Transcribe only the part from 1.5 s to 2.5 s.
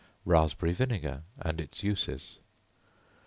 its uses.